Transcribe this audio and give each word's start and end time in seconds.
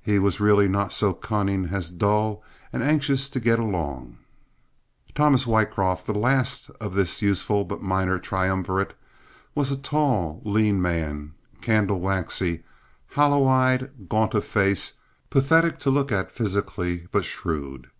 He 0.00 0.18
was 0.18 0.40
really 0.40 0.68
not 0.68 0.90
so 0.90 1.12
cunning 1.12 1.66
as 1.66 1.90
dull 1.90 2.42
and 2.72 2.82
anxious 2.82 3.28
to 3.28 3.38
get 3.38 3.58
along. 3.58 4.16
Thomas 5.14 5.46
Wycroft, 5.46 6.06
the 6.06 6.14
last 6.14 6.70
of 6.80 6.94
this 6.94 7.20
useful 7.20 7.62
but 7.66 7.82
minor 7.82 8.18
triumvirate, 8.18 8.94
was 9.54 9.70
a 9.70 9.76
tall, 9.76 10.40
lean 10.46 10.80
man, 10.80 11.34
candle 11.60 12.00
waxy, 12.00 12.62
hollow 13.08 13.46
eyed, 13.46 14.08
gaunt 14.08 14.32
of 14.32 14.46
face, 14.46 14.94
pathetic 15.28 15.76
to 15.80 15.90
look 15.90 16.10
at 16.10 16.30
physically, 16.30 17.06
but 17.12 17.26
shrewd. 17.26 17.90